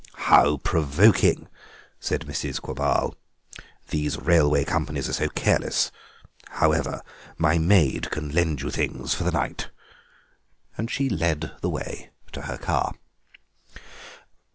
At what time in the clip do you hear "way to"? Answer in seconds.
11.69-12.41